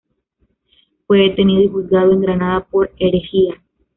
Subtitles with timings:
[1.05, 3.61] Fue detenido y juzgado en Granada por herejía.